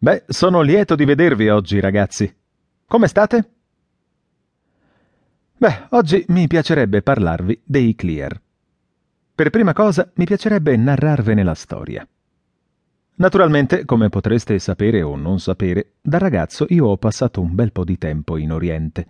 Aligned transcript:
Beh, 0.00 0.22
sono 0.28 0.60
lieto 0.60 0.94
di 0.94 1.04
vedervi 1.04 1.48
oggi, 1.48 1.80
ragazzi. 1.80 2.32
Come 2.86 3.08
state? 3.08 3.50
Beh, 5.56 5.86
oggi 5.90 6.24
mi 6.28 6.46
piacerebbe 6.46 7.02
parlarvi 7.02 7.62
dei 7.64 7.96
Clear. 7.96 8.40
Per 9.34 9.50
prima 9.50 9.72
cosa 9.72 10.08
mi 10.14 10.24
piacerebbe 10.24 10.76
narrarvene 10.76 11.42
la 11.42 11.54
storia. 11.54 12.06
Naturalmente, 13.16 13.84
come 13.84 14.08
potreste 14.08 14.60
sapere 14.60 15.02
o 15.02 15.16
non 15.16 15.40
sapere, 15.40 15.94
da 16.00 16.18
ragazzo 16.18 16.66
io 16.68 16.86
ho 16.86 16.96
passato 16.96 17.40
un 17.40 17.56
bel 17.56 17.72
po' 17.72 17.82
di 17.82 17.98
tempo 17.98 18.36
in 18.36 18.52
Oriente. 18.52 19.06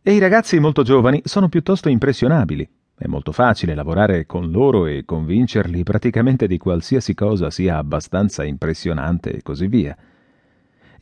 E 0.00 0.12
i 0.12 0.20
ragazzi 0.20 0.60
molto 0.60 0.84
giovani 0.84 1.22
sono 1.24 1.48
piuttosto 1.48 1.88
impressionabili. 1.88 2.68
È 2.96 3.08
molto 3.08 3.32
facile 3.32 3.74
lavorare 3.74 4.24
con 4.24 4.52
loro 4.52 4.86
e 4.86 5.04
convincerli 5.04 5.82
praticamente 5.82 6.46
di 6.46 6.58
qualsiasi 6.58 7.12
cosa 7.12 7.50
sia 7.50 7.76
abbastanza 7.76 8.44
impressionante 8.44 9.32
e 9.32 9.42
così 9.42 9.66
via. 9.66 9.96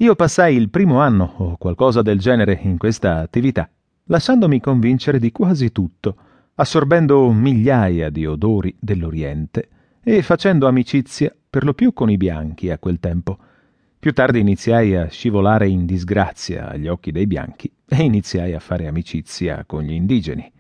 Io 0.03 0.17
passai 0.17 0.57
il 0.57 0.69
primo 0.69 0.99
anno 0.99 1.35
o 1.37 1.57
qualcosa 1.57 2.03
del 2.03 2.19
genere 2.19 2.59
in 2.65 2.77
questa 2.77 3.21
attività, 3.21 3.71
lasciandomi 4.07 4.59
convincere 4.59 5.21
di 5.21 5.31
quasi 5.31 5.71
tutto, 5.71 6.17
assorbendo 6.57 7.31
migliaia 7.31 8.11
di 8.11 8.27
odori 8.27 8.75
dell'Oriente 8.81 9.69
e 10.03 10.21
facendo 10.23 10.67
amicizia 10.67 11.33
per 11.49 11.63
lo 11.63 11.73
più 11.73 11.93
con 11.93 12.11
i 12.11 12.17
bianchi 12.17 12.69
a 12.71 12.79
quel 12.79 12.99
tempo. 12.99 13.39
Più 13.97 14.13
tardi 14.13 14.41
iniziai 14.41 14.97
a 14.97 15.07
scivolare 15.07 15.69
in 15.69 15.87
disgrazia 15.87 16.69
agli 16.69 16.89
occhi 16.89 17.13
dei 17.13 17.29
bianchi 17.29 17.71
e 17.87 18.03
iniziai 18.03 18.55
a 18.55 18.59
fare 18.59 18.89
amicizia 18.89 19.63
con 19.65 19.85
gli 19.85 19.93
indigeni. 19.93 20.51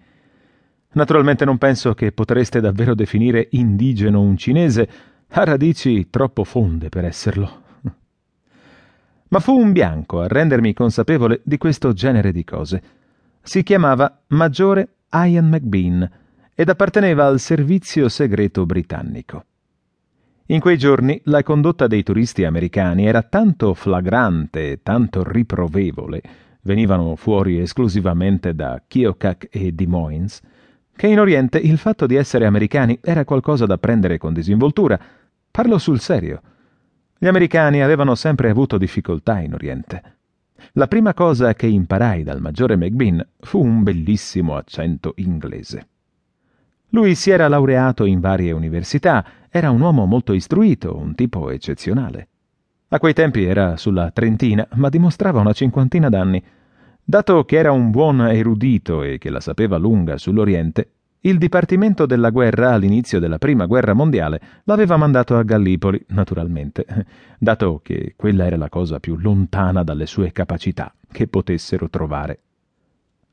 Naturalmente 0.93 1.45
non 1.45 1.59
penso 1.59 1.95
che 1.95 2.13
potreste 2.13 2.61
davvero 2.61 2.95
definire 2.95 3.49
indigeno 3.51 4.21
un 4.21 4.37
cinese, 4.37 4.89
ha 5.31 5.43
radici 5.43 6.11
troppo 6.11 6.45
fonde 6.45 6.91
per 6.91 7.05
esserlo. 7.05 7.62
Ma 9.33 9.41
fu 9.41 9.59
un 9.59 9.73
bianco 9.73 10.21
a 10.21 10.29
rendermi 10.29 10.75
consapevole 10.75 11.41
di 11.43 11.57
questo 11.57 11.95
genere 11.95 12.33
di 12.33 12.45
cose. 12.45 12.83
Si 13.41 13.63
chiamava 13.63 14.21
Maggiore 14.29 14.97
Ian 15.11 15.49
McBean 15.49 16.11
ed 16.55 16.69
apparteneva 16.69 17.25
al 17.25 17.41
servizio 17.41 18.11
segreto 18.11 18.67
britannico. 18.67 19.45
In 20.47 20.61
quei 20.61 20.77
giorni 20.77 21.19
la 21.25 21.43
condotta 21.43 21.87
dei 21.87 22.03
turisti 22.03 22.45
americani 22.45 23.07
era 23.07 23.23
tanto 23.23 23.73
flagrante 23.73 24.73
e 24.73 24.81
tanto 24.83 25.23
riprovevole, 25.25 26.21
venivano 26.63 27.17
fuori 27.17 27.59
esclusivamente 27.59 28.55
da 28.55 28.83
Keokuk 28.87 29.49
e 29.51 29.73
Des 29.73 29.87
Moines, 29.87 30.43
che 30.95 31.07
in 31.07 31.19
Oriente 31.19 31.57
il 31.57 31.79
fatto 31.79 32.05
di 32.05 32.17
essere 32.17 32.45
americani 32.45 32.99
era 33.01 33.25
qualcosa 33.25 33.65
da 33.65 33.79
prendere 33.79 34.19
con 34.19 34.35
disinvoltura. 34.35 35.01
Parlo 35.51 35.79
sul 35.79 36.01
serio. 36.01 36.43
Gli 37.23 37.29
americani 37.29 37.81
avevano 37.85 38.17
sempre 38.17 38.51
avuto 38.51 38.79
difficoltà 38.79 39.39
in 39.39 39.55
Oriente. 39.55 40.03
La 40.73 40.89
prima 40.89 41.15
cosa 41.15 41.55
che 41.55 41.69
imparai 41.69 42.25
dal 42.25 42.41
maggiore 42.41 42.77
McBean 42.77 43.25
fu 43.39 43.63
un 43.63 43.85
bellissimo 43.85 44.57
accento 44.57 45.13
inglese. 45.19 45.87
Lui 46.89 47.15
si 47.15 47.31
era 47.31 47.47
laureato 47.47 48.07
in 48.07 48.19
varie 48.19 48.51
università, 48.51 49.25
era 49.51 49.71
un 49.71 49.81
uomo 49.81 50.05
molto 50.05 50.33
istruito, 50.33 50.97
un 50.97 51.15
tipo 51.15 51.51
eccezionale. 51.51 52.27
A 52.89 52.99
quei 52.99 53.13
tempi 53.13 53.45
era 53.45 53.77
sulla 53.77 54.11
trentina, 54.11 54.67
ma 54.73 54.89
dimostrava 54.89 55.39
una 55.39 55.53
cinquantina 55.53 56.09
d'anni. 56.09 56.43
Dato 57.05 57.45
che 57.45 57.57
era 57.57 57.71
un 57.71 57.93
buon 57.93 58.21
erudito 58.23 59.05
e 59.05 59.19
che 59.19 59.31
la 59.31 59.39
sapeva 59.39 59.77
lunga 59.77 60.19
sull'Oriente, 60.19 60.91
il 61.25 61.39
Dipartimento 61.39 62.05
della 62.05 62.31
Guerra 62.31 62.73
all'inizio 62.73 63.21
della 63.21 63.39
Prima 63.39 63.67
Guerra 63.67 63.93
Mondiale 63.93 64.41
l'aveva 64.65 64.97
mandato 64.97 65.37
a 65.37 65.45
Gallipoli, 65.45 66.05
naturalmente, 66.09 66.85
dato 67.39 67.81
che 67.83 68.15
quella 68.17 68.47
era 68.47 68.57
la 68.57 68.69
cosa 68.69 68.99
più 68.99 69.17
lontana 69.17 69.85
dalle 69.85 70.07
sue 70.07 70.33
capacità 70.33 70.93
che 71.13 71.29
potessero 71.29 71.89
trovare. 71.89 72.41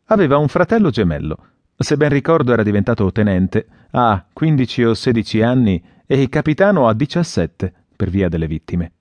Aveva 0.05 0.38
un 0.38 0.47
fratello 0.47 0.91
gemello, 0.91 1.38
se 1.75 1.97
ben 1.97 2.09
ricordo 2.09 2.53
era 2.53 2.61
diventato 2.61 3.11
tenente 3.11 3.66
a 3.91 4.23
15 4.33 4.83
o 4.83 4.94
16 4.94 5.41
anni 5.41 5.83
e 6.06 6.29
capitano 6.29 6.88
a 6.88 6.94
17 6.94 7.73
per 7.95 8.09
via 8.11 8.29
delle 8.29 8.47
vittime. 8.47 8.91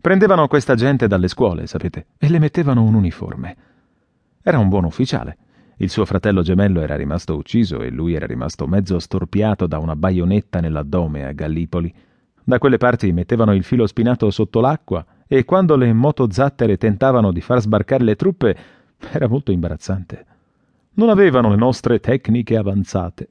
Prendevano 0.00 0.48
questa 0.48 0.74
gente 0.74 1.06
dalle 1.06 1.28
scuole, 1.28 1.66
sapete, 1.66 2.06
e 2.16 2.30
le 2.30 2.38
mettevano 2.38 2.82
un 2.82 2.94
uniforme. 2.94 3.56
Era 4.40 4.58
un 4.58 4.68
buon 4.68 4.84
ufficiale. 4.84 5.36
Il 5.78 5.90
suo 5.90 6.06
fratello 6.06 6.40
gemello 6.40 6.80
era 6.80 6.96
rimasto 6.96 7.36
ucciso 7.36 7.82
e 7.82 7.90
lui 7.90 8.14
era 8.14 8.24
rimasto 8.24 8.66
mezzo 8.66 8.98
storpiato 8.98 9.66
da 9.66 9.78
una 9.78 9.94
baionetta 9.94 10.60
nell'addome 10.60 11.26
a 11.26 11.32
Gallipoli. 11.32 11.92
Da 12.42 12.58
quelle 12.58 12.78
parti 12.78 13.12
mettevano 13.12 13.52
il 13.52 13.62
filo 13.62 13.86
spinato 13.86 14.30
sotto 14.30 14.60
l'acqua 14.60 15.04
e 15.26 15.44
quando 15.44 15.76
le 15.76 15.92
motozattere 15.92 16.78
tentavano 16.78 17.30
di 17.30 17.42
far 17.42 17.60
sbarcare 17.60 18.04
le 18.04 18.16
truppe 18.16 18.56
era 19.12 19.28
molto 19.28 19.52
imbarazzante. 19.52 20.26
Non 20.94 21.10
avevano 21.10 21.50
le 21.50 21.56
nostre 21.56 22.00
tecniche 22.00 22.56
avanzate. 22.56 23.28